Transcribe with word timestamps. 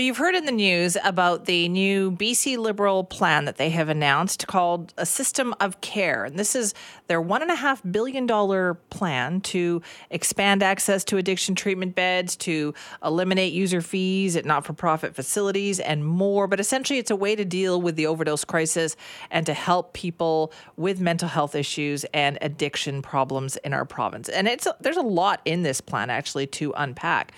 You've 0.00 0.18
heard 0.18 0.36
in 0.36 0.44
the 0.44 0.52
news 0.52 0.96
about 1.02 1.46
the 1.46 1.68
new 1.68 2.12
BC 2.12 2.56
Liberal 2.56 3.02
plan 3.02 3.46
that 3.46 3.56
they 3.56 3.70
have 3.70 3.88
announced 3.88 4.46
called 4.46 4.94
a 4.96 5.04
system 5.04 5.56
of 5.58 5.80
care. 5.80 6.24
And 6.24 6.38
this 6.38 6.54
is 6.54 6.72
their 7.08 7.20
$1.5 7.20 7.90
billion 7.90 8.76
plan 8.90 9.40
to 9.40 9.82
expand 10.10 10.62
access 10.62 11.02
to 11.02 11.16
addiction 11.16 11.56
treatment 11.56 11.96
beds, 11.96 12.36
to 12.36 12.74
eliminate 13.02 13.52
user 13.52 13.80
fees 13.80 14.36
at 14.36 14.44
not 14.44 14.64
for 14.64 14.72
profit 14.72 15.16
facilities, 15.16 15.80
and 15.80 16.06
more. 16.06 16.46
But 16.46 16.60
essentially, 16.60 17.00
it's 17.00 17.10
a 17.10 17.16
way 17.16 17.34
to 17.34 17.44
deal 17.44 17.82
with 17.82 17.96
the 17.96 18.06
overdose 18.06 18.44
crisis 18.44 18.94
and 19.32 19.46
to 19.46 19.52
help 19.52 19.94
people 19.94 20.52
with 20.76 21.00
mental 21.00 21.28
health 21.28 21.56
issues 21.56 22.04
and 22.14 22.38
addiction 22.40 23.02
problems 23.02 23.56
in 23.56 23.74
our 23.74 23.84
province. 23.84 24.28
And 24.28 24.46
it's 24.46 24.68
there's 24.80 24.96
a 24.96 25.02
lot 25.02 25.40
in 25.44 25.64
this 25.64 25.80
plan 25.80 26.08
actually 26.08 26.46
to 26.46 26.72
unpack. 26.76 27.32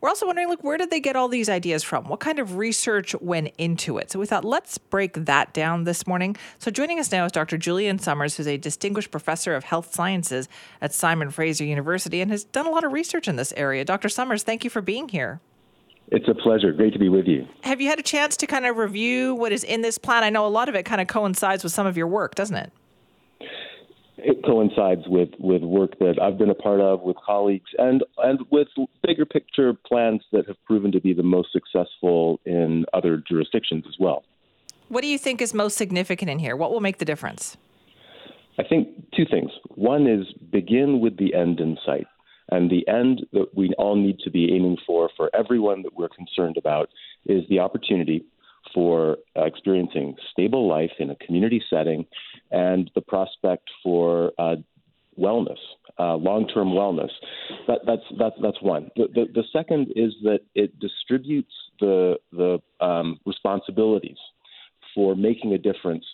We're 0.00 0.10
also 0.10 0.26
wondering, 0.26 0.48
like, 0.48 0.62
where 0.62 0.76
did 0.76 0.90
they 0.90 1.00
get 1.00 1.16
all 1.16 1.28
these 1.28 1.48
ideas 1.48 1.82
from? 1.82 2.04
What 2.04 2.20
kind 2.20 2.38
of 2.38 2.56
research 2.56 3.14
went 3.20 3.52
into 3.56 3.98
it? 3.98 4.10
So 4.10 4.18
we 4.18 4.26
thought, 4.26 4.44
let's 4.44 4.76
break 4.78 5.14
that 5.14 5.54
down 5.54 5.84
this 5.84 6.06
morning. 6.06 6.36
So 6.58 6.70
joining 6.70 7.00
us 7.00 7.10
now 7.10 7.24
is 7.24 7.32
Dr. 7.32 7.56
Julian 7.56 7.98
Somers, 7.98 8.36
who's 8.36 8.46
a 8.46 8.58
distinguished 8.58 9.10
professor 9.10 9.54
of 9.54 9.64
health 9.64 9.94
sciences 9.94 10.48
at 10.80 10.92
Simon 10.92 11.30
Fraser 11.30 11.64
University 11.64 12.20
and 12.20 12.30
has 12.30 12.44
done 12.44 12.66
a 12.66 12.70
lot 12.70 12.84
of 12.84 12.92
research 12.92 13.26
in 13.26 13.36
this 13.36 13.52
area. 13.56 13.84
Dr. 13.84 14.08
Somers, 14.08 14.42
thank 14.42 14.64
you 14.64 14.70
for 14.70 14.82
being 14.82 15.08
here. 15.08 15.40
It's 16.08 16.28
a 16.28 16.34
pleasure. 16.34 16.72
Great 16.72 16.92
to 16.92 16.98
be 16.98 17.08
with 17.08 17.26
you. 17.26 17.48
Have 17.62 17.80
you 17.80 17.88
had 17.88 17.98
a 17.98 18.02
chance 18.02 18.36
to 18.36 18.46
kind 18.46 18.66
of 18.66 18.76
review 18.76 19.34
what 19.34 19.50
is 19.50 19.64
in 19.64 19.80
this 19.80 19.98
plan? 19.98 20.22
I 20.22 20.30
know 20.30 20.46
a 20.46 20.48
lot 20.48 20.68
of 20.68 20.74
it 20.76 20.84
kind 20.84 21.00
of 21.00 21.08
coincides 21.08 21.64
with 21.64 21.72
some 21.72 21.86
of 21.86 21.96
your 21.96 22.06
work, 22.06 22.34
doesn't 22.34 22.56
it? 22.56 22.72
It 24.26 24.44
coincides 24.44 25.02
with, 25.06 25.28
with 25.38 25.62
work 25.62 25.96
that 26.00 26.20
I've 26.20 26.36
been 26.36 26.50
a 26.50 26.54
part 26.54 26.80
of 26.80 27.02
with 27.02 27.16
colleagues 27.24 27.70
and, 27.78 28.02
and 28.18 28.40
with 28.50 28.66
bigger 29.06 29.24
picture 29.24 29.72
plans 29.72 30.20
that 30.32 30.48
have 30.48 30.56
proven 30.64 30.90
to 30.92 31.00
be 31.00 31.12
the 31.12 31.22
most 31.22 31.52
successful 31.52 32.40
in 32.44 32.84
other 32.92 33.22
jurisdictions 33.28 33.84
as 33.86 33.94
well. 34.00 34.24
What 34.88 35.02
do 35.02 35.06
you 35.06 35.16
think 35.16 35.40
is 35.40 35.54
most 35.54 35.76
significant 35.76 36.28
in 36.28 36.40
here? 36.40 36.56
What 36.56 36.72
will 36.72 36.80
make 36.80 36.98
the 36.98 37.04
difference? 37.04 37.56
I 38.58 38.64
think 38.64 38.88
two 39.14 39.26
things. 39.30 39.52
One 39.76 40.08
is 40.08 40.26
begin 40.50 40.98
with 40.98 41.18
the 41.18 41.32
end 41.32 41.60
in 41.60 41.78
sight. 41.86 42.08
And 42.50 42.68
the 42.68 42.86
end 42.88 43.26
that 43.32 43.54
we 43.54 43.72
all 43.78 43.94
need 43.94 44.18
to 44.20 44.30
be 44.30 44.52
aiming 44.52 44.78
for, 44.84 45.08
for 45.16 45.30
everyone 45.34 45.82
that 45.82 45.96
we're 45.96 46.08
concerned 46.08 46.56
about, 46.56 46.88
is 47.26 47.44
the 47.48 47.60
opportunity 47.60 48.24
for 48.74 49.18
uh, 49.36 49.44
experiencing 49.44 50.14
stable 50.32 50.68
life 50.68 50.92
in 50.98 51.10
a 51.10 51.16
community 51.16 51.62
setting 51.70 52.06
and 52.50 52.90
the 52.94 53.00
prospect 53.00 53.68
for 53.82 54.32
uh, 54.38 54.56
wellness, 55.18 55.58
uh, 55.98 56.14
long-term 56.14 56.68
wellness. 56.68 57.10
That, 57.66 57.80
that's 57.86 58.02
that's 58.18 58.36
that's 58.42 58.60
one. 58.62 58.90
The, 58.96 59.08
the, 59.14 59.24
the 59.34 59.44
second 59.52 59.92
is 59.96 60.12
that 60.22 60.40
it 60.54 60.78
distributes 60.78 61.52
the 61.80 62.16
the 62.32 62.58
um, 62.80 63.18
responsibilities 63.24 64.18
for 64.94 65.14
making 65.14 65.52
a 65.52 65.58
difference 65.58 66.04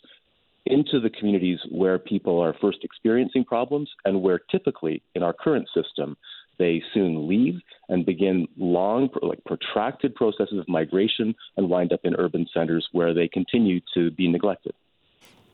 into 0.67 1.01
the 1.01 1.11
communities 1.11 1.59
where 1.71 1.99
people 1.99 2.41
are 2.41 2.55
first 2.61 2.79
experiencing 2.83 3.45
problems 3.45 3.91
and 4.05 4.23
where 4.23 4.41
typically 4.51 5.03
in 5.15 5.23
our 5.23 5.33
current 5.33 5.69
system 5.75 6.17
they 6.59 6.83
soon 6.93 7.29
leave 7.29 7.61
and 7.89 8.07
begin 8.07 8.47
long, 8.57 9.09
like 9.23 9.43
protracted 9.45 10.15
processes 10.15 10.59
of 10.59 10.69
migration 10.69 11.35
and 11.57 11.69
wind 11.69 11.93
up 11.93 12.01
in 12.05 12.15
urban 12.17 12.47
centers 12.53 12.89
where 12.93 13.13
they 13.15 13.29
continue 13.29 13.81
to 13.95 14.11
be 14.11 14.29
neglected. 14.29 14.73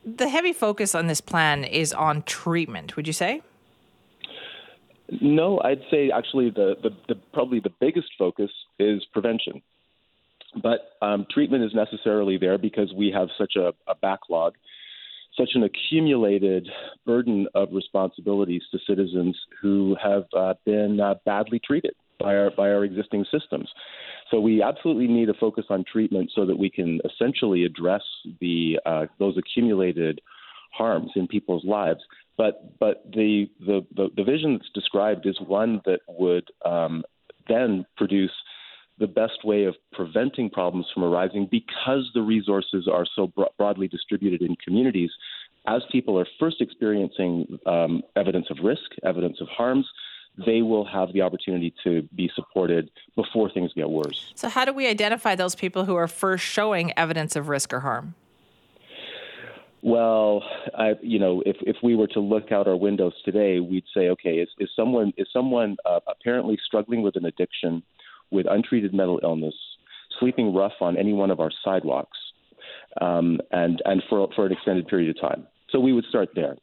The 0.04 0.28
heavy 0.28 0.52
focus 0.52 0.94
on 0.94 1.06
this 1.06 1.20
plan 1.20 1.64
is 1.64 1.92
on 1.92 2.22
treatment, 2.22 2.96
would 2.96 3.06
you 3.06 3.12
say? 3.12 3.42
No, 5.20 5.60
I'd 5.62 5.82
say 5.90 6.10
actually 6.10 6.50
the, 6.50 6.76
the, 6.82 6.90
the 7.08 7.14
probably 7.32 7.60
the 7.60 7.72
biggest 7.80 8.08
focus 8.18 8.50
is 8.78 9.04
prevention. 9.12 9.62
But 10.62 10.92
um, 11.02 11.26
treatment 11.30 11.64
is 11.64 11.74
necessarily 11.74 12.38
there 12.38 12.58
because 12.58 12.92
we 12.94 13.10
have 13.10 13.28
such 13.36 13.56
a, 13.56 13.74
a 13.86 13.94
backlog 13.94 14.54
such 15.38 15.50
an 15.54 15.62
accumulated 15.62 16.68
burden 17.06 17.46
of 17.54 17.68
responsibilities 17.72 18.62
to 18.72 18.78
citizens 18.86 19.36
who 19.62 19.96
have 20.02 20.24
uh, 20.36 20.54
been 20.66 21.00
uh, 21.00 21.14
badly 21.24 21.60
treated 21.64 21.94
by 22.18 22.34
our 22.34 22.50
by 22.50 22.68
our 22.70 22.84
existing 22.84 23.24
systems. 23.30 23.68
So 24.30 24.40
we 24.40 24.62
absolutely 24.62 25.06
need 25.06 25.28
a 25.30 25.34
focus 25.34 25.66
on 25.70 25.84
treatment 25.90 26.30
so 26.34 26.44
that 26.44 26.58
we 26.58 26.70
can 26.70 27.00
essentially 27.04 27.64
address 27.64 28.02
the 28.40 28.78
uh, 28.84 29.06
those 29.18 29.38
accumulated 29.38 30.20
harms 30.72 31.12
in 31.16 31.26
people's 31.26 31.64
lives. 31.64 32.00
But 32.36 32.78
but 32.78 33.04
the 33.10 33.46
the, 33.60 33.86
the, 33.94 34.08
the 34.16 34.24
vision 34.24 34.54
that's 34.54 34.70
described 34.74 35.26
is 35.26 35.38
one 35.40 35.80
that 35.86 36.00
would 36.08 36.48
um, 36.64 37.04
then 37.48 37.86
produce 37.96 38.32
the 38.98 39.06
best 39.06 39.44
way 39.44 39.64
of 39.64 39.74
preventing 39.92 40.50
problems 40.50 40.86
from 40.92 41.04
arising 41.04 41.48
because 41.50 42.10
the 42.14 42.22
resources 42.22 42.88
are 42.92 43.06
so 43.14 43.28
bro- 43.28 43.48
broadly 43.56 43.88
distributed 43.88 44.42
in 44.42 44.56
communities. 44.56 45.10
As 45.66 45.82
people 45.92 46.18
are 46.18 46.26
first 46.38 46.60
experiencing 46.60 47.58
um, 47.66 48.02
evidence 48.16 48.46
of 48.50 48.58
risk, 48.62 48.90
evidence 49.02 49.40
of 49.40 49.48
harms, 49.48 49.86
they 50.46 50.62
will 50.62 50.84
have 50.84 51.12
the 51.12 51.22
opportunity 51.22 51.74
to 51.84 52.02
be 52.14 52.30
supported 52.34 52.90
before 53.16 53.50
things 53.50 53.72
get 53.74 53.90
worse. 53.90 54.32
So, 54.34 54.48
how 54.48 54.64
do 54.64 54.72
we 54.72 54.86
identify 54.86 55.34
those 55.34 55.54
people 55.54 55.84
who 55.84 55.96
are 55.96 56.06
first 56.06 56.44
showing 56.44 56.92
evidence 56.96 57.34
of 57.34 57.48
risk 57.48 57.72
or 57.72 57.80
harm? 57.80 58.14
Well, 59.82 60.42
I, 60.76 60.94
you 61.02 61.18
know, 61.18 61.42
if 61.46 61.56
if 61.60 61.76
we 61.82 61.94
were 61.94 62.08
to 62.08 62.20
look 62.20 62.50
out 62.50 62.66
our 62.66 62.76
windows 62.76 63.14
today, 63.24 63.60
we'd 63.60 63.84
say, 63.94 64.08
okay, 64.10 64.38
is, 64.38 64.48
is 64.58 64.68
someone 64.74 65.12
is 65.16 65.28
someone 65.32 65.76
uh, 65.84 66.00
apparently 66.08 66.58
struggling 66.64 67.02
with 67.02 67.16
an 67.16 67.26
addiction? 67.26 67.82
With 68.30 68.46
untreated 68.48 68.94
mental 68.94 69.20
illness 69.22 69.54
sleeping 70.18 70.54
rough 70.54 70.72
on 70.80 70.96
any 70.96 71.12
one 71.12 71.30
of 71.30 71.40
our 71.40 71.50
sidewalks 71.64 72.18
um, 73.00 73.40
and, 73.52 73.82
and 73.84 74.02
for, 74.08 74.28
for 74.34 74.46
an 74.46 74.52
extended 74.52 74.86
period 74.88 75.14
of 75.14 75.20
time. 75.20 75.46
So 75.70 75.78
we 75.80 75.92
would 75.92 76.04
start 76.08 76.30
there. 76.34 76.56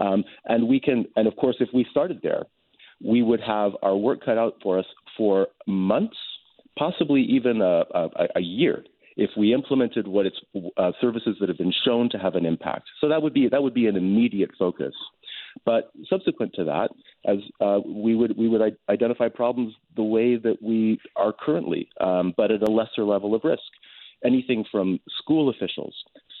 Um, 0.00 0.24
and 0.46 0.68
we 0.68 0.80
can, 0.80 1.06
and 1.16 1.26
of 1.26 1.36
course, 1.36 1.56
if 1.60 1.68
we 1.72 1.86
started 1.90 2.20
there, 2.22 2.44
we 3.04 3.22
would 3.22 3.40
have 3.40 3.72
our 3.82 3.96
work 3.96 4.24
cut 4.24 4.38
out 4.38 4.54
for 4.62 4.78
us 4.78 4.86
for 5.16 5.48
months, 5.66 6.16
possibly 6.78 7.22
even 7.22 7.60
a, 7.60 7.84
a, 7.94 8.08
a 8.36 8.40
year, 8.40 8.84
if 9.16 9.30
we 9.36 9.52
implemented 9.52 10.08
what 10.08 10.26
it's 10.26 10.40
uh, 10.76 10.92
services 11.00 11.36
that 11.40 11.48
have 11.48 11.58
been 11.58 11.74
shown 11.84 12.08
to 12.10 12.18
have 12.18 12.34
an 12.34 12.46
impact. 12.46 12.84
So 13.00 13.08
that 13.08 13.22
would 13.22 13.34
be 13.34 13.48
that 13.48 13.62
would 13.62 13.74
be 13.74 13.86
an 13.86 13.96
immediate 13.96 14.50
focus. 14.58 14.94
But 15.64 15.90
subsequent 16.08 16.52
to 16.54 16.64
that, 16.64 16.90
as 17.26 17.38
uh, 17.60 17.80
we 17.86 18.14
would 18.14 18.36
we 18.36 18.48
would 18.48 18.76
identify 18.88 19.28
problems 19.28 19.74
the 19.96 20.02
way 20.02 20.36
that 20.36 20.62
we 20.62 20.98
are 21.16 21.32
currently, 21.32 21.88
um, 22.00 22.34
but 22.36 22.50
at 22.50 22.62
a 22.62 22.70
lesser 22.70 23.04
level 23.04 23.34
of 23.34 23.42
risk. 23.44 23.62
Anything 24.24 24.64
from 24.70 25.00
school 25.18 25.48
officials, 25.48 25.94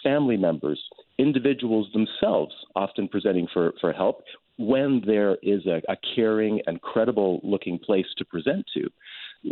family 0.04 0.36
members, 0.36 0.80
individuals 1.18 1.88
themselves, 1.92 2.54
often 2.76 3.08
presenting 3.08 3.48
for, 3.52 3.72
for 3.80 3.92
help 3.92 4.22
when 4.58 5.02
there 5.04 5.36
is 5.42 5.66
a, 5.66 5.80
a 5.88 5.96
caring 6.14 6.60
and 6.66 6.80
credible 6.80 7.40
looking 7.42 7.78
place 7.78 8.06
to 8.18 8.24
present 8.24 8.64
to. 8.74 8.88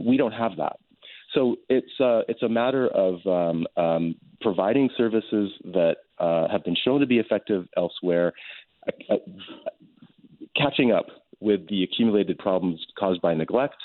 We 0.06 0.16
don't 0.16 0.32
have 0.32 0.56
that. 0.58 0.76
So 1.34 1.56
it's 1.68 2.00
uh, 2.00 2.22
it's 2.28 2.42
a 2.42 2.48
matter 2.48 2.88
of 2.88 3.24
um, 3.26 3.66
um, 3.76 4.16
providing 4.40 4.90
services 4.96 5.50
that 5.64 5.96
uh, 6.18 6.48
have 6.48 6.64
been 6.64 6.76
shown 6.84 7.00
to 7.00 7.06
be 7.06 7.18
effective 7.18 7.66
elsewhere 7.76 8.32
catching 10.56 10.92
up 10.92 11.06
with 11.40 11.66
the 11.68 11.82
accumulated 11.84 12.38
problems 12.38 12.84
caused 12.98 13.20
by 13.22 13.34
neglect, 13.34 13.76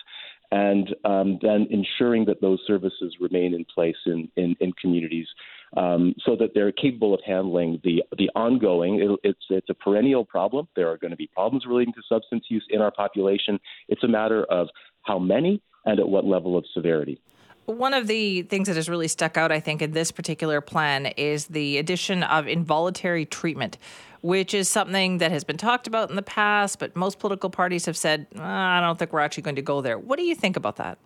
and 0.52 0.96
um, 1.06 1.40
then 1.42 1.68
ensuring 1.70 2.26
that 2.26 2.42
those 2.42 2.60
services 2.68 3.16
remain 3.20 3.54
in 3.54 3.66
place 3.66 3.96
in, 4.06 4.30
in, 4.36 4.56
in 4.60 4.72
communities 4.74 5.28
um, 5.76 6.14
so 6.26 6.36
that 6.36 6.52
they're 6.54 6.72
capable 6.72 7.14
of 7.14 7.20
handling 7.26 7.80
the, 7.84 8.04
the 8.18 8.30
ongoing, 8.36 9.02
it, 9.02 9.30
it's, 9.30 9.46
it's 9.50 9.70
a 9.70 9.74
perennial 9.74 10.24
problem. 10.24 10.68
There 10.76 10.90
are 10.90 10.98
going 10.98 11.12
to 11.12 11.18
be 11.18 11.28
problems 11.28 11.66
relating 11.66 11.94
to 11.94 12.02
substance 12.08 12.46
use 12.50 12.66
in 12.70 12.82
our 12.82 12.92
population. 12.92 13.60
It's 13.90 14.04
a 14.04 14.08
matter 14.08 14.46
of 14.46 14.68
how 15.02 15.20
many 15.20 15.62
and 15.86 16.00
at 16.00 16.08
what 16.08 16.26
level 16.26 16.58
of 16.58 16.66
severity. 16.74 17.20
One 17.66 17.96
of 17.96 18.06
the 18.08 18.44
things 18.44 18.68
that 18.68 18.76
has 18.76 18.88
really 18.88 19.08
stuck 19.08 19.38
out, 19.38 19.52
I 19.52 19.60
think, 19.60 19.82
in 19.82 19.92
this 19.92 20.12
particular 20.12 20.62
plan 20.62 21.08
is 21.18 21.48
the 21.48 21.80
addition 21.80 22.22
of 22.22 22.48
involuntary 22.48 23.26
treatment, 23.26 23.80
which 24.22 24.54
is 24.54 24.70
something 24.70 25.18
that 25.18 25.32
has 25.32 25.44
been 25.44 25.58
talked 25.58 25.88
about 25.88 26.12
in 26.12 26.16
the 26.16 26.22
past, 26.22 26.78
but 26.78 26.96
most 26.96 27.18
political 27.18 27.50
parties 27.50 27.86
have 27.88 27.98
said, 27.98 28.28
I 28.38 28.82
don't 28.82 29.00
think 29.00 29.12
we're 29.12 29.22
actually 29.22 29.44
going 29.44 29.56
to 29.56 29.64
go 29.64 29.82
there. 29.82 29.98
What 29.98 30.20
do 30.20 30.26
you 30.26 30.36
think 30.36 30.58
about 30.58 30.76
that? 30.76 31.00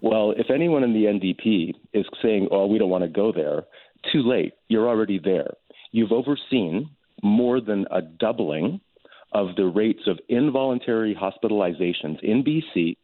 Well, 0.00 0.32
if 0.36 0.48
anyone 0.48 0.84
in 0.84 0.92
the 0.92 1.06
NDP 1.06 1.74
is 1.92 2.06
saying, 2.22 2.48
oh, 2.52 2.66
we 2.66 2.78
don't 2.78 2.90
want 2.90 3.02
to 3.02 3.08
go 3.08 3.32
there, 3.32 3.64
too 4.12 4.22
late. 4.22 4.52
You're 4.68 4.88
already 4.88 5.18
there. 5.18 5.54
You've 5.90 6.12
overseen 6.12 6.90
more 7.22 7.60
than 7.60 7.86
a 7.90 8.02
doubling 8.02 8.80
of 9.32 9.56
the 9.56 9.64
rates 9.66 10.02
of 10.06 10.20
involuntary 10.28 11.16
hospitalizations 11.16 12.22
in 12.22 12.44
BC 12.44 12.96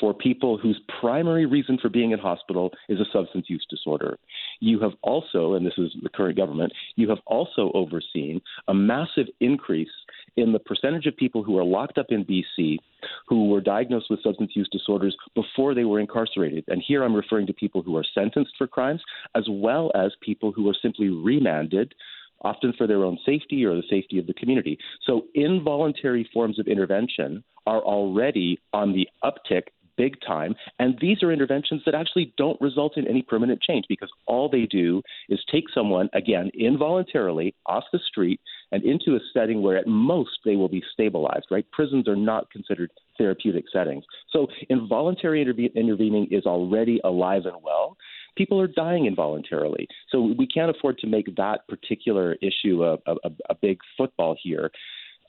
for 0.00 0.14
people 0.14 0.58
whose 0.58 0.80
primary 1.00 1.46
reason 1.46 1.78
for 1.80 1.88
being 1.88 2.12
in 2.12 2.18
hospital 2.18 2.72
is 2.88 3.00
a 3.00 3.04
substance 3.12 3.46
use 3.48 3.66
disorder. 3.68 4.18
You 4.60 4.80
have 4.80 4.92
also, 5.02 5.54
and 5.54 5.66
this 5.66 5.78
is 5.78 5.92
the 6.02 6.08
current 6.08 6.36
government, 6.36 6.72
you 6.96 7.08
have 7.08 7.20
also 7.26 7.70
overseen 7.74 8.40
a 8.68 8.74
massive 8.74 9.26
increase 9.40 9.88
in 10.36 10.52
the 10.52 10.58
percentage 10.58 11.06
of 11.06 11.16
people 11.16 11.42
who 11.42 11.58
are 11.58 11.64
locked 11.64 11.98
up 11.98 12.06
in 12.10 12.24
BC 12.24 12.78
who 13.26 13.48
were 13.48 13.60
diagnosed 13.60 14.06
with 14.10 14.22
substance 14.22 14.52
use 14.54 14.68
disorders 14.70 15.16
before 15.34 15.74
they 15.74 15.84
were 15.84 16.00
incarcerated. 16.00 16.64
And 16.68 16.82
here 16.86 17.02
I'm 17.02 17.14
referring 17.14 17.46
to 17.48 17.52
people 17.52 17.82
who 17.82 17.96
are 17.96 18.04
sentenced 18.14 18.52
for 18.56 18.66
crimes, 18.66 19.02
as 19.34 19.44
well 19.50 19.90
as 19.94 20.12
people 20.20 20.52
who 20.52 20.68
are 20.68 20.76
simply 20.80 21.08
remanded 21.08 21.94
often 22.42 22.72
for 22.76 22.86
their 22.86 23.04
own 23.04 23.18
safety 23.24 23.64
or 23.64 23.74
the 23.74 23.82
safety 23.88 24.18
of 24.18 24.26
the 24.26 24.34
community. 24.34 24.78
So, 25.06 25.26
involuntary 25.34 26.28
forms 26.32 26.58
of 26.58 26.66
intervention 26.66 27.44
are 27.66 27.80
already 27.80 28.58
on 28.72 28.92
the 28.92 29.08
uptick 29.24 29.68
big 29.96 30.16
time. 30.26 30.54
And 30.78 30.98
these 31.00 31.22
are 31.22 31.32
interventions 31.32 31.82
that 31.84 31.94
actually 31.94 32.32
don't 32.36 32.60
result 32.60 32.96
in 32.96 33.06
any 33.06 33.22
permanent 33.22 33.60
change 33.62 33.84
because 33.88 34.10
all 34.26 34.48
they 34.48 34.66
do 34.66 35.02
is 35.28 35.40
take 35.50 35.64
someone, 35.74 36.08
again, 36.12 36.50
involuntarily 36.54 37.54
off 37.66 37.84
the 37.92 38.00
street 38.06 38.40
and 38.70 38.82
into 38.84 39.16
a 39.16 39.20
setting 39.34 39.62
where 39.62 39.76
at 39.76 39.86
most 39.86 40.38
they 40.44 40.56
will 40.56 40.68
be 40.68 40.82
stabilized, 40.92 41.46
right? 41.50 41.66
Prisons 41.72 42.08
are 42.08 42.16
not 42.16 42.50
considered 42.50 42.90
therapeutic 43.18 43.64
settings. 43.72 44.04
So 44.30 44.46
involuntary 44.70 45.44
interve- 45.44 45.74
intervening 45.74 46.28
is 46.30 46.46
already 46.46 47.00
alive 47.04 47.42
and 47.44 47.56
well 47.62 47.96
people 48.36 48.60
are 48.60 48.66
dying 48.66 49.06
involuntarily. 49.06 49.86
So 50.10 50.34
we 50.38 50.46
can't 50.46 50.74
afford 50.74 50.98
to 50.98 51.06
make 51.06 51.36
that 51.36 51.66
particular 51.68 52.36
issue 52.40 52.84
a, 52.84 52.94
a, 53.06 53.30
a 53.50 53.54
big 53.60 53.78
football 53.96 54.36
here. 54.42 54.70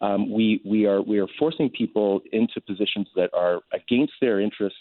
Um, 0.03 0.31
we 0.31 0.61
we 0.65 0.85
are 0.85 1.01
we 1.01 1.17
are 1.19 1.27
forcing 1.39 1.69
people 1.69 2.21
into 2.33 2.59
positions 2.61 3.07
that 3.15 3.29
are 3.33 3.61
against 3.71 4.13
their 4.19 4.41
interests 4.41 4.77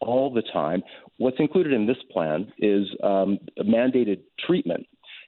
all 0.00 0.32
the 0.32 0.42
time. 0.52 0.82
What's 1.18 1.38
included 1.38 1.72
in 1.72 1.86
this 1.86 2.02
plan 2.12 2.52
is 2.58 2.86
um, 3.02 3.38
mandated 3.60 4.20
treatment. 4.44 4.86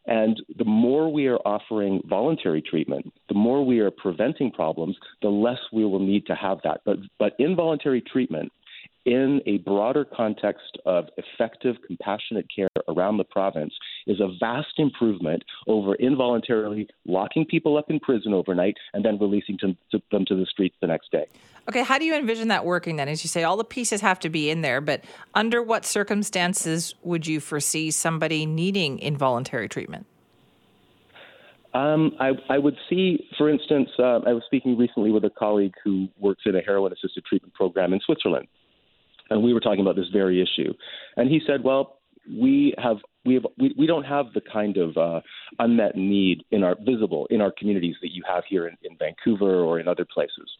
And 0.08 0.40
the 0.56 0.64
more 0.64 1.12
we 1.12 1.26
are 1.26 1.38
offering 1.38 2.00
voluntary 2.08 2.62
treatment, 2.62 3.12
the 3.28 3.34
more 3.34 3.64
we 3.64 3.80
are 3.80 3.90
preventing 3.90 4.52
problems, 4.52 4.96
the 5.20 5.28
less 5.28 5.58
we 5.72 5.84
will 5.84 5.98
need 5.98 6.26
to 6.26 6.34
have 6.34 6.58
that. 6.62 6.82
But, 6.84 6.98
but 7.18 7.32
involuntary 7.40 8.02
treatment 8.02 8.52
in 9.06 9.40
a 9.46 9.58
broader 9.58 10.04
context 10.04 10.78
of 10.84 11.06
effective, 11.16 11.76
compassionate 11.86 12.46
care 12.54 12.68
around 12.88 13.18
the 13.18 13.24
province 13.24 13.72
is 14.08 14.20
a 14.20 14.28
vast 14.40 14.74
improvement 14.78 15.44
over 15.68 15.94
involuntarily 15.94 16.88
locking 17.06 17.46
people 17.46 17.78
up 17.78 17.88
in 17.88 18.00
prison 18.00 18.34
overnight 18.34 18.74
and 18.92 19.04
then 19.04 19.16
releasing 19.18 19.56
them 19.62 19.76
to, 19.92 20.02
them 20.10 20.24
to 20.26 20.34
the 20.34 20.44
streets 20.44 20.74
the 20.80 20.88
next 20.88 21.12
day. 21.12 21.24
Okay, 21.68 21.84
how 21.84 21.98
do 21.98 22.04
you 22.04 22.14
envision 22.14 22.48
that 22.48 22.64
working 22.64 22.96
then? 22.96 23.08
As 23.08 23.24
you 23.24 23.28
say, 23.28 23.44
all 23.44 23.56
the 23.56 23.64
pieces 23.64 24.00
have 24.00 24.18
to 24.20 24.28
be 24.28 24.50
in 24.50 24.60
there, 24.60 24.80
but 24.80 25.04
under 25.34 25.62
what 25.62 25.86
circumstances 25.86 26.96
would 27.02 27.28
you 27.28 27.38
foresee 27.38 27.92
somebody 27.92 28.44
needing 28.44 28.98
involuntary 28.98 29.68
treatment? 29.68 30.06
Um, 31.74 32.16
I, 32.18 32.32
I, 32.48 32.58
would 32.58 32.76
see, 32.88 33.28
for 33.36 33.50
instance, 33.50 33.90
uh, 33.98 34.20
I 34.26 34.32
was 34.32 34.42
speaking 34.46 34.78
recently 34.78 35.10
with 35.12 35.24
a 35.24 35.30
colleague 35.30 35.74
who 35.84 36.08
works 36.18 36.42
in 36.46 36.56
a 36.56 36.62
heroin 36.62 36.92
assisted 36.92 37.24
treatment 37.26 37.52
program 37.54 37.92
in 37.92 38.00
Switzerland 38.00 38.48
and 39.30 39.42
we 39.42 39.52
were 39.52 39.60
talking 39.60 39.80
about 39.80 39.96
this 39.96 40.08
very 40.12 40.42
issue. 40.42 40.72
And 41.16 41.28
he 41.30 41.40
said, 41.46 41.62
"Well, 41.62 41.98
we 42.30 42.74
have 42.78 42.98
we 43.24 43.34
have 43.34 43.46
we, 43.58 43.74
we 43.76 43.86
don't 43.86 44.04
have 44.04 44.26
the 44.34 44.40
kind 44.40 44.76
of 44.76 44.96
uh, 44.96 45.20
unmet 45.58 45.96
need 45.96 46.44
in 46.50 46.62
our 46.62 46.76
visible 46.84 47.26
in 47.30 47.40
our 47.40 47.52
communities 47.58 47.96
that 48.02 48.12
you 48.12 48.22
have 48.26 48.44
here 48.48 48.66
in, 48.66 48.76
in 48.82 48.96
Vancouver 48.98 49.60
or 49.60 49.80
in 49.80 49.88
other 49.88 50.06
places. 50.12 50.50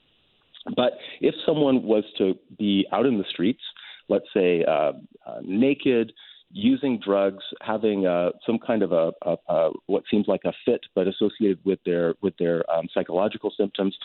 But 0.75 0.93
if 1.21 1.35
someone 1.47 1.85
was 1.85 2.05
to 2.19 2.35
be 2.59 2.87
out 2.93 3.07
in 3.07 3.19
the 3.19 3.25
streets, 3.31 3.63
let's 4.09 4.27
say 4.35 4.65
uh, 4.65 4.93
uh, 5.27 5.41
naked." 5.43 6.13
Using 6.53 7.01
drugs, 7.05 7.43
having 7.61 8.07
uh, 8.07 8.31
some 8.47 8.61
kind 8.65 8.85
of 8.85 8.93
a, 8.93 9.11
a, 9.23 9.37
a, 9.49 9.71
what 9.87 10.05
seems 10.09 10.29
like 10.29 10.43
a 10.45 10.53
fit, 10.65 10.81
but 10.95 11.09
associated 11.09 11.59
with 11.65 11.81
their 11.85 12.15
with 12.23 12.35
their 12.39 12.63
um, 12.71 12.87
psychological 12.95 13.53
symptoms, 13.59 13.97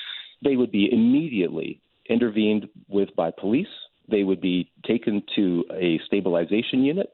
they 0.44 0.56
would 0.56 0.72
be 0.72 0.92
immediately 0.92 1.80
intervened 2.10 2.68
with 2.90 3.16
by 3.16 3.30
police 3.30 3.68
they 4.12 4.24
would 4.24 4.42
be 4.42 4.72
taken 4.86 5.24
to 5.36 5.66
a 5.74 6.00
stabilization 6.06 6.84
unit. 6.84 7.08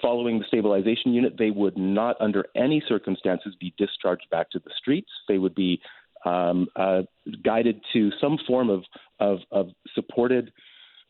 Following 0.00 0.38
the 0.38 0.44
stabilization 0.46 1.12
unit, 1.12 1.34
they 1.38 1.50
would 1.50 1.76
not, 1.76 2.16
under 2.20 2.46
any 2.56 2.82
circumstances, 2.88 3.54
be 3.60 3.74
discharged 3.76 4.26
back 4.30 4.50
to 4.50 4.58
the 4.58 4.70
streets. 4.78 5.10
They 5.28 5.38
would 5.38 5.54
be 5.54 5.80
um, 6.24 6.68
uh, 6.74 7.02
guided 7.44 7.80
to 7.92 8.10
some 8.20 8.38
form 8.46 8.70
of, 8.70 8.82
of, 9.20 9.38
of, 9.52 9.68
supported 9.94 10.52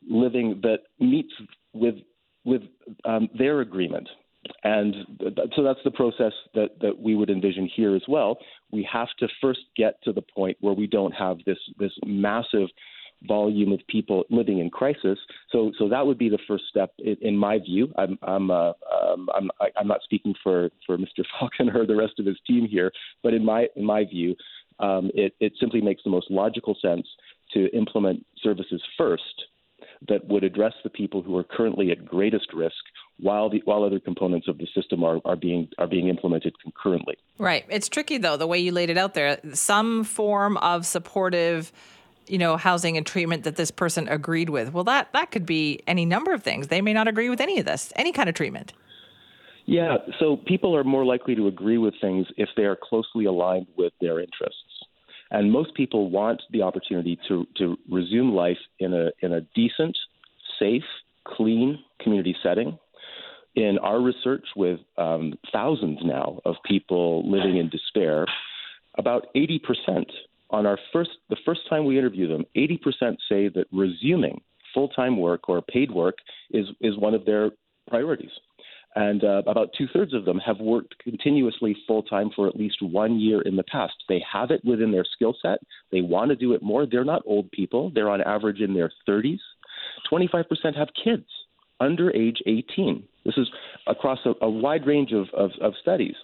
living 0.08 0.60
that 0.62 0.80
meets 1.00 1.32
with 1.72 1.94
with 2.44 2.62
um, 3.04 3.28
their 3.36 3.60
agreement. 3.60 4.08
And 4.64 4.94
th- 5.18 5.36
so 5.54 5.62
that's 5.62 5.80
the 5.84 5.90
process 5.90 6.32
that, 6.54 6.78
that 6.80 6.98
we 6.98 7.14
would 7.14 7.30
envision 7.30 7.68
here 7.74 7.94
as 7.94 8.02
well. 8.08 8.38
We 8.70 8.88
have 8.90 9.08
to 9.18 9.28
first 9.40 9.60
get 9.76 10.02
to 10.04 10.12
the 10.12 10.22
point 10.22 10.56
where 10.60 10.72
we 10.72 10.86
don't 10.86 11.12
have 11.12 11.38
this 11.46 11.58
this 11.78 11.92
massive 12.04 12.68
volume 13.24 13.72
of 13.72 13.80
people 13.88 14.24
living 14.30 14.60
in 14.60 14.70
crisis. 14.70 15.18
So, 15.50 15.72
so 15.78 15.88
that 15.88 16.06
would 16.06 16.18
be 16.18 16.28
the 16.28 16.38
first 16.46 16.64
step, 16.68 16.92
in, 16.98 17.16
in 17.20 17.36
my 17.36 17.58
view. 17.58 17.92
I'm, 17.96 18.18
I'm, 18.22 18.50
uh, 18.50 18.72
um, 19.02 19.28
I'm, 19.34 19.50
I'm 19.76 19.88
not 19.88 20.02
speaking 20.04 20.34
for, 20.42 20.70
for 20.86 20.96
Mr. 20.96 21.24
Falcon 21.38 21.74
or 21.74 21.86
the 21.86 21.96
rest 21.96 22.14
of 22.18 22.26
his 22.26 22.38
team 22.46 22.66
here, 22.66 22.92
but 23.22 23.34
in 23.34 23.44
my, 23.44 23.66
in 23.76 23.84
my 23.84 24.04
view, 24.04 24.34
um, 24.80 25.10
it, 25.14 25.34
it 25.40 25.52
simply 25.58 25.80
makes 25.80 26.02
the 26.04 26.10
most 26.10 26.30
logical 26.30 26.76
sense 26.80 27.06
to 27.54 27.66
implement 27.76 28.24
services 28.42 28.82
first 28.96 29.22
that 30.08 30.26
would 30.28 30.44
address 30.44 30.74
the 30.84 30.90
people 30.90 31.22
who 31.22 31.36
are 31.36 31.44
currently 31.44 31.90
at 31.90 32.04
greatest 32.04 32.52
risk 32.54 32.76
while 33.20 33.50
the 33.50 33.60
while 33.64 33.82
other 33.82 33.98
components 33.98 34.46
of 34.46 34.58
the 34.58 34.66
system 34.74 35.02
are, 35.02 35.20
are 35.24 35.34
being 35.34 35.68
are 35.78 35.88
being 35.88 36.08
implemented 36.08 36.54
concurrently. 36.62 37.16
Right. 37.38 37.64
It's 37.68 37.88
tricky 37.88 38.18
though, 38.18 38.36
the 38.36 38.46
way 38.46 38.58
you 38.58 38.70
laid 38.70 38.90
it 38.90 38.98
out 38.98 39.14
there. 39.14 39.40
Some 39.54 40.04
form 40.04 40.56
of 40.58 40.86
supportive 40.86 41.72
you 42.28 42.38
know, 42.38 42.56
housing 42.56 42.96
and 42.96 43.06
treatment 43.06 43.44
that 43.44 43.56
this 43.56 43.70
person 43.70 44.08
agreed 44.08 44.50
with. 44.50 44.72
Well, 44.72 44.84
that 44.84 45.12
that 45.12 45.30
could 45.30 45.46
be 45.46 45.80
any 45.86 46.04
number 46.04 46.32
of 46.32 46.42
things. 46.42 46.69
They 46.69 46.80
may 46.80 46.92
not 46.92 47.08
agree 47.08 47.30
with 47.30 47.40
any 47.40 47.58
of 47.58 47.66
this, 47.66 47.92
any 47.96 48.12
kind 48.12 48.28
of 48.28 48.34
treatment. 48.34 48.72
Yeah, 49.66 49.98
so 50.19 50.38
people 50.38 50.75
are 50.75 50.82
more 50.82 51.04
likely 51.04 51.34
to 51.34 51.46
agree 51.46 51.76
with 51.76 51.92
things 52.00 52.26
if 52.38 52.48
they 52.56 52.62
are 52.62 52.76
closely 52.82 53.26
aligned 53.26 53.66
with 53.76 53.92
their 54.00 54.19
interests. 54.19 54.62
And 55.30 55.52
most 55.52 55.75
people 55.75 56.08
want 56.08 56.42
the 56.50 56.62
opportunity 56.62 57.19
to, 57.28 57.46
to 57.58 57.76
resume 57.90 58.32
life 58.32 58.56
in 58.78 58.94
a, 58.94 59.10
in 59.20 59.34
a 59.34 59.42
decent, 59.54 59.94
safe, 60.58 60.84
clean 61.26 61.78
community 62.00 62.34
setting. 62.42 62.78
In 63.56 63.78
our 63.82 64.00
research 64.00 64.46
with 64.56 64.80
um, 64.96 65.34
thousands 65.52 65.98
now 66.02 66.40
of 66.46 66.56
people 66.64 67.30
living 67.30 67.58
in 67.58 67.69
despair, 67.69 68.25
about 68.96 69.26
80% 69.36 70.06
on 70.50 70.66
our 70.66 70.78
first 70.92 71.10
the 71.28 71.36
first 71.44 71.60
time 71.68 71.84
we 71.84 71.98
interview 71.98 72.28
them, 72.28 72.44
80% 72.56 72.78
say 73.28 73.48
that 73.48 73.66
resuming 73.72 74.40
full-time 74.74 75.18
work 75.18 75.48
or 75.48 75.62
paid 75.62 75.90
work 75.90 76.16
is 76.50 76.66
is 76.80 76.96
one 76.96 77.14
of 77.14 77.24
their 77.24 77.50
priorities. 77.88 78.30
And 78.94 79.22
uh, 79.22 79.42
about 79.46 79.70
two 79.76 79.87
thirds 79.92 80.14
of 80.14 80.25
them 80.25 80.38
have 80.38 80.58
worked 80.58 80.99
continuously 80.99 81.76
full 81.87 82.02
time 82.02 82.30
for 82.34 82.49
at 82.49 82.56
least 82.56 82.78
one 82.80 83.20
year 83.20 83.42
in 83.42 83.54
the 83.54 83.62
past. 83.62 83.94
They 84.08 84.23
have 84.30 84.50
it 84.50 84.64
within 84.64 84.90
their 84.90 85.04
skill 85.04 85.37
set. 85.40 85.58
They 85.92 86.00
want 86.00 86.30
to 86.30 86.37
do 86.37 86.52
it 86.54 86.62
more. 86.62 86.87
They're 86.87 87.04
not 87.04 87.23
old 87.26 87.50
people, 87.50 87.92
they're 87.94 88.11
on 88.11 88.23
average 88.23 88.61
in 88.61 88.75
their 88.75 88.90
30s. 89.08 89.38
25% 90.11 90.44
have 90.76 90.88
kids 91.04 91.26
under 91.80 92.11
age 92.14 92.38
18. 92.46 93.04
This 93.25 93.37
is 93.37 93.49
across 93.87 94.18
a, 94.25 94.32
a 94.42 94.50
wide 94.50 94.87
range 94.87 95.12
of, 95.12 95.26
of, 95.32 95.50
of 95.61 95.75
studies. 95.80 96.16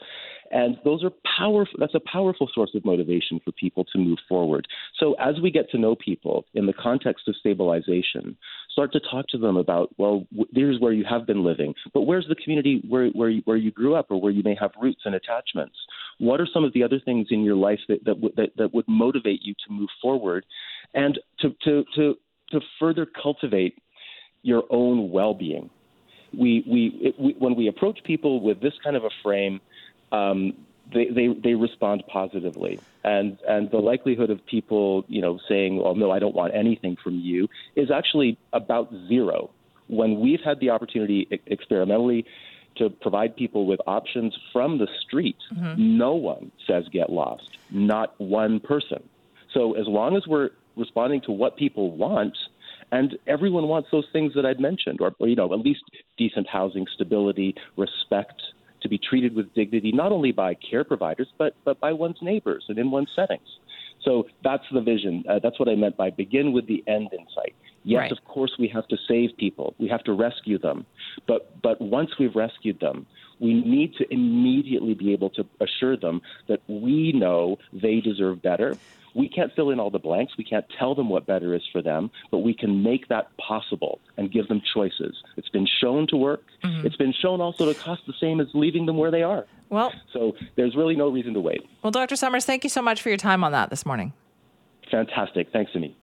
And 0.54 0.76
those 0.84 1.02
are 1.02 1.10
powerful, 1.36 1.74
that's 1.80 1.96
a 1.96 2.00
powerful 2.10 2.48
source 2.54 2.70
of 2.76 2.84
motivation 2.84 3.40
for 3.44 3.50
people 3.50 3.84
to 3.92 3.98
move 3.98 4.18
forward. 4.28 4.68
So 5.00 5.14
as 5.14 5.34
we 5.42 5.50
get 5.50 5.68
to 5.70 5.78
know 5.78 5.96
people 5.96 6.46
in 6.54 6.66
the 6.66 6.72
context 6.72 7.26
of 7.26 7.34
stabilization, 7.34 8.36
start 8.70 8.92
to 8.92 9.00
talk 9.00 9.26
to 9.30 9.38
them 9.38 9.56
about, 9.56 9.90
well, 9.98 10.24
here's 10.52 10.78
where 10.78 10.92
you 10.92 11.04
have 11.10 11.26
been 11.26 11.42
living, 11.42 11.74
but 11.92 12.02
where's 12.02 12.26
the 12.28 12.36
community 12.36 12.80
where, 12.88 13.08
where, 13.08 13.30
you, 13.30 13.42
where 13.46 13.56
you 13.56 13.72
grew 13.72 13.96
up 13.96 14.06
or 14.10 14.20
where 14.20 14.30
you 14.30 14.44
may 14.44 14.56
have 14.60 14.70
roots 14.80 15.00
and 15.04 15.16
attachments? 15.16 15.74
What 16.18 16.40
are 16.40 16.46
some 16.54 16.62
of 16.62 16.72
the 16.72 16.84
other 16.84 17.00
things 17.04 17.26
in 17.32 17.42
your 17.42 17.56
life 17.56 17.80
that, 17.88 18.04
that, 18.04 18.20
that, 18.36 18.50
that 18.56 18.72
would 18.72 18.86
motivate 18.86 19.40
you 19.42 19.54
to 19.66 19.72
move 19.72 19.88
forward 20.00 20.46
and 20.94 21.18
to, 21.40 21.50
to, 21.64 21.84
to, 21.96 22.14
to 22.52 22.60
further 22.78 23.08
cultivate 23.20 23.76
your 24.42 24.62
own 24.70 25.10
well-being? 25.10 25.68
We, 26.32 26.64
we, 26.68 26.92
it, 27.00 27.14
we, 27.18 27.34
when 27.40 27.56
we 27.56 27.66
approach 27.66 27.98
people 28.04 28.40
with 28.40 28.60
this 28.60 28.72
kind 28.84 28.96
of 28.96 29.02
a 29.04 29.10
frame, 29.22 29.60
um, 30.14 30.38
they, 30.92 31.06
they, 31.16 31.28
they 31.46 31.54
respond 31.54 32.04
positively. 32.08 32.78
And, 33.02 33.38
and 33.48 33.70
the 33.70 33.78
likelihood 33.78 34.30
of 34.30 34.44
people, 34.46 35.04
you 35.08 35.20
know, 35.20 35.38
saying, 35.48 35.80
oh, 35.84 35.94
no, 35.94 36.10
I 36.10 36.18
don't 36.18 36.34
want 36.34 36.54
anything 36.54 36.96
from 37.02 37.14
you 37.18 37.48
is 37.74 37.90
actually 37.90 38.38
about 38.52 38.86
zero. 39.08 39.50
When 39.88 40.20
we've 40.20 40.40
had 40.48 40.60
the 40.60 40.70
opportunity 40.70 41.20
experimentally 41.46 42.24
to 42.76 42.90
provide 42.90 43.36
people 43.36 43.66
with 43.66 43.80
options 43.86 44.36
from 44.52 44.78
the 44.78 44.88
street, 45.02 45.36
mm-hmm. 45.52 45.98
no 45.98 46.14
one 46.14 46.50
says 46.66 46.84
get 46.90 47.10
lost, 47.10 47.50
not 47.70 48.18
one 48.18 48.60
person. 48.60 49.02
So 49.52 49.74
as 49.74 49.86
long 49.86 50.16
as 50.16 50.26
we're 50.26 50.50
responding 50.76 51.20
to 51.22 51.32
what 51.32 51.56
people 51.56 51.96
want, 51.96 52.36
and 52.90 53.16
everyone 53.26 53.68
wants 53.68 53.88
those 53.90 54.08
things 54.12 54.34
that 54.34 54.44
I'd 54.46 54.60
mentioned, 54.60 55.00
or, 55.00 55.14
or 55.18 55.28
you 55.28 55.36
know, 55.36 55.52
at 55.52 55.60
least 55.60 55.82
decent 56.16 56.48
housing, 56.48 56.86
stability, 56.92 57.54
respect, 57.76 58.40
to 58.84 58.88
be 58.88 58.98
treated 58.98 59.34
with 59.34 59.52
dignity, 59.54 59.90
not 59.90 60.12
only 60.12 60.30
by 60.30 60.54
care 60.54 60.84
providers, 60.84 61.26
but, 61.38 61.56
but 61.64 61.80
by 61.80 61.92
one's 61.92 62.18
neighbors 62.22 62.64
and 62.68 62.78
in 62.78 62.90
one's 62.92 63.08
settings. 63.16 63.48
So 64.04 64.26
that's 64.44 64.64
the 64.72 64.80
vision. 64.82 65.24
Uh, 65.28 65.40
that's 65.42 65.58
what 65.58 65.68
I 65.68 65.74
meant 65.74 65.96
by 65.96 66.10
begin 66.10 66.52
with 66.52 66.66
the 66.68 66.84
end 66.86 67.08
in 67.12 67.24
sight. 67.34 67.54
Yes, 67.84 67.98
Right. 68.00 68.12
of 68.12 68.18
course, 68.24 68.52
we 68.58 68.68
have 68.68 68.86
to 68.88 68.96
save 69.08 69.30
people. 69.38 69.74
We 69.78 69.88
have 69.88 70.04
to 70.04 70.12
rescue 70.12 70.58
them. 70.58 70.86
But 71.26 71.60
but 71.62 71.80
once 71.80 72.10
we've 72.18 72.34
rescued 72.34 72.80
them, 72.80 73.06
we 73.44 73.54
need 73.54 73.94
to 73.96 74.04
immediately 74.12 74.94
be 74.94 75.12
able 75.12 75.30
to 75.30 75.44
assure 75.60 75.96
them 75.96 76.22
that 76.48 76.60
we 76.68 77.12
know 77.12 77.58
they 77.72 78.00
deserve 78.00 78.40
better. 78.42 78.76
We 79.14 79.28
can't 79.28 79.52
fill 79.54 79.70
in 79.70 79.78
all 79.78 79.90
the 79.90 80.00
blanks. 80.00 80.32
We 80.36 80.42
can't 80.42 80.64
tell 80.78 80.94
them 80.96 81.08
what 81.08 81.24
better 81.26 81.54
is 81.54 81.62
for 81.70 81.80
them, 81.82 82.10
but 82.32 82.38
we 82.38 82.52
can 82.52 82.82
make 82.82 83.06
that 83.08 83.28
possible 83.36 84.00
and 84.16 84.32
give 84.32 84.48
them 84.48 84.60
choices. 84.74 85.14
It's 85.36 85.48
been 85.50 85.68
shown 85.80 86.08
to 86.08 86.16
work. 86.16 86.42
Mm-hmm. 86.64 86.86
It's 86.86 86.96
been 86.96 87.12
shown 87.22 87.40
also 87.40 87.72
to 87.72 87.78
cost 87.78 88.02
the 88.08 88.14
same 88.20 88.40
as 88.40 88.48
leaving 88.54 88.86
them 88.86 88.96
where 88.96 89.12
they 89.12 89.22
are. 89.22 89.46
Well, 89.70 89.92
So 90.12 90.34
there's 90.56 90.74
really 90.74 90.96
no 90.96 91.08
reason 91.08 91.32
to 91.34 91.40
wait. 91.40 91.62
well, 91.82 91.90
Dr. 91.92 92.16
Somers, 92.16 92.44
thank 92.44 92.64
you 92.64 92.70
so 92.70 92.82
much 92.82 93.02
for 93.02 93.08
your 93.08 93.18
time 93.18 93.44
on 93.44 93.52
that 93.52 93.70
this 93.70 93.86
morning. 93.86 94.12
Fantastic. 94.90 95.48
Thanks, 95.52 95.70
Annie. 95.74 95.96